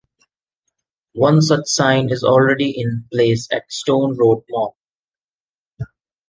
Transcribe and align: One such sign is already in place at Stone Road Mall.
One 1.13 1.43
such 1.43 1.67
sign 1.67 2.09
is 2.09 2.23
already 2.23 2.71
in 2.71 3.05
place 3.13 3.47
at 3.51 3.71
Stone 3.71 4.17
Road 4.17 4.43
Mall. 4.49 4.75